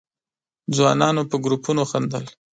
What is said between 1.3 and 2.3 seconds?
گروپونو خندل.